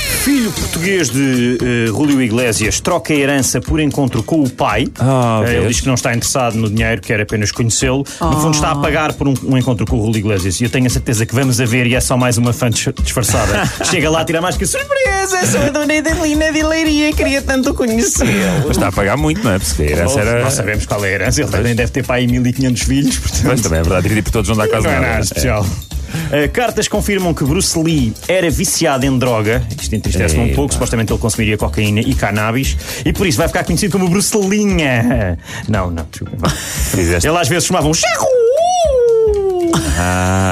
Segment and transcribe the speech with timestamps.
[0.00, 4.86] Filho português de uh, Julio Iglesias troca a herança por encontro com o pai.
[4.98, 5.68] Ah, Uh, ele vês?
[5.68, 8.04] diz que não está interessado no dinheiro, quer apenas conhecê-lo.
[8.20, 10.60] No fundo, está a pagar por um, um encontro com o Julio Iglesias.
[10.60, 12.68] E eu tenho a certeza que vamos a ver e é só mais uma fã
[12.68, 13.66] dis- disfarçada.
[13.84, 18.30] Chega lá, tira mais que surpresa, sou a dona Edelina de Leiria, queria tanto conhecê-lo.
[18.66, 19.58] Mas está a pagar muito, não é?
[19.58, 20.42] Porque a herança era.
[20.44, 23.44] Não sabemos qual é a herança, ele também deve ter pai 1500 filhos, portanto.
[23.46, 25.08] Mas também é verdade, dividir por todos não dá quase Não é nada.
[25.12, 25.66] nada especial.
[26.10, 29.62] Uh, cartas confirmam que Bruce Lee era viciado em droga.
[29.80, 30.72] Isto entristece-me um pouco.
[30.72, 32.76] Supostamente ele consumiria cocaína e cannabis.
[33.04, 35.38] E por isso vai ficar conhecido como Bruce Linha.
[35.68, 36.52] Não, não, desculpa.
[36.96, 38.26] Ele às vezes chamava um Cherro.
[40.02, 40.49] Ah?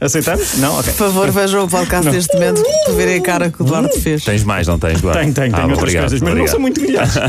[0.00, 0.54] Aceitamos?
[0.58, 0.78] Não?
[0.78, 0.92] Ok.
[0.92, 4.24] Por favor, vejam o podcast deste momento para verem a cara que o Duarte fez.
[4.24, 5.20] Tens mais, não tens, Duarte?
[5.24, 6.46] Tem, tem, tem Ah, outras obrigado, coisas, mas obrigado.
[6.46, 7.12] não são muito milhares.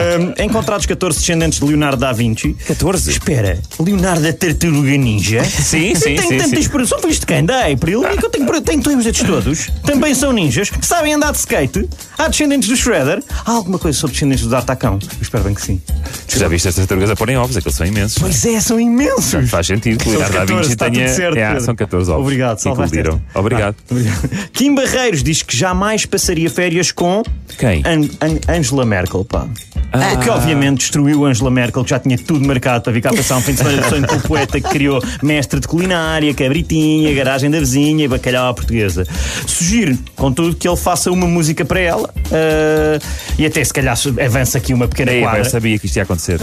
[0.00, 2.54] Um, encontrados 14 descendentes de Leonardo da Vinci.
[2.66, 3.10] 14?
[3.10, 5.42] Espera, Leonardo da Tartaruga Ninja?
[5.44, 6.70] Sim, sim, tem sim, tantas sim.
[6.70, 7.44] per- São filhos de quem?
[7.44, 8.02] Da April?
[8.04, 9.68] E que eu tenho, tenho todos estes todos.
[9.84, 10.70] Também são ninjas.
[10.80, 11.88] Sabem andar de skate.
[12.16, 13.22] Há descendentes do Shredder.
[13.44, 14.98] Há alguma coisa sobre descendentes do D'Artacão?
[15.02, 15.80] Eu espero bem que sim.
[16.28, 18.18] Tu já viste estas tartarugas a porem ovos, aqueles são imensos.
[18.18, 19.50] Pois é, são imensos.
[19.50, 21.06] Faz sentido que o Leonardo da 14, Vinci está tenha.
[21.06, 21.64] tudo certo, é, Pedro.
[21.64, 22.19] são 14 ovos.
[22.20, 23.22] Obrigado, salvaste incluíram.
[23.34, 23.76] Obrigado.
[23.78, 24.50] Ah, obrigado.
[24.52, 27.22] Kim Barreiros diz que jamais passaria férias com
[27.58, 27.82] Quem?
[27.84, 29.46] An- An- Angela Merkel, pá.
[29.92, 30.16] Ah.
[30.16, 33.40] Que obviamente destruiu Angela Merkel, que já tinha tudo marcado para vir cá passar um
[33.40, 37.50] fim de semana de sonho com o poeta que criou mestre de culinária, cabritinha, garagem
[37.50, 39.06] da vizinha e bacalhau à portuguesa.
[39.46, 42.98] Sugiro, contudo, que ele faça uma música para ela ah,
[43.38, 45.40] e até se calhar avança aqui uma pequena Ei, quadra.
[45.40, 46.38] eu sabia que isto ia acontecer.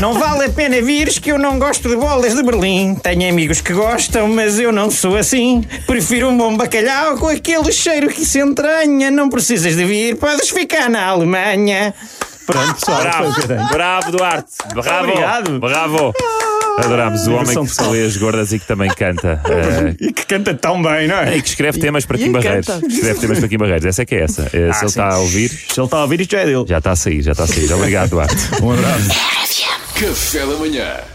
[0.00, 2.94] Não vale a pena vires que eu não gosto de bolas de Berlim.
[2.94, 5.64] Tenho amigos que gostam, mas eu não sou assim.
[5.86, 9.10] Prefiro um bom bacalhau com aquele cheiro que se entranha.
[9.10, 11.94] Não precisas de vir, podes ficar na Alemanha.
[12.46, 13.00] Pronto, pessoal.
[13.00, 13.68] tenho.
[13.68, 14.50] Bravo, bravo, Duarte.
[14.74, 15.08] Bravo.
[15.08, 15.58] Obrigado.
[15.60, 16.12] Bravo.
[16.76, 19.40] Adorámos o homem que só lê as gordas e que também canta.
[19.44, 21.36] Eh, E que canta tão bem, não é?
[21.36, 22.66] E que escreve temas para Kim Barreiros.
[22.68, 23.86] Escreve temas para Kim Barreiros.
[23.86, 24.42] Essa é que é essa.
[24.52, 26.64] Eh, Se ele está a ouvir, Se ele está a ouvir, isto já é dele.
[26.66, 27.72] já está a sair, já está a sair.
[27.72, 28.34] Obrigado, Duarte.
[28.60, 29.08] Um abraço.
[29.94, 31.13] Café da manhã.